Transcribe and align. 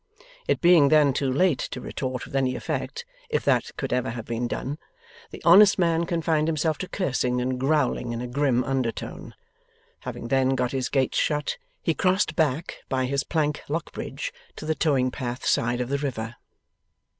It 0.47 0.61
being 0.61 0.89
then 0.89 1.13
too 1.13 1.31
late 1.31 1.59
to 1.59 1.79
retort 1.79 2.25
with 2.25 2.35
any 2.35 2.55
effect 2.55 3.05
if 3.29 3.45
that 3.45 3.69
could 3.77 3.93
ever 3.93 4.09
have 4.09 4.25
been 4.25 4.47
done 4.47 4.79
the 5.29 5.43
honest 5.45 5.77
man 5.77 6.07
confined 6.07 6.47
himself 6.47 6.79
to 6.79 6.87
cursing 6.89 7.39
and 7.39 7.59
growling 7.59 8.11
in 8.11 8.19
a 8.19 8.25
grim 8.25 8.63
under 8.63 8.91
tone. 8.91 9.35
Having 9.99 10.29
then 10.29 10.55
got 10.55 10.71
his 10.71 10.89
gates 10.89 11.19
shut, 11.19 11.57
he 11.83 11.93
crossed 11.93 12.35
back 12.35 12.79
by 12.89 13.05
his 13.05 13.23
plank 13.23 13.61
lock 13.69 13.91
bridge 13.91 14.33
to 14.55 14.65
the 14.65 14.73
towing 14.73 15.11
path 15.11 15.45
side 15.45 15.79
of 15.79 15.89
the 15.89 15.99
river. 15.99 16.35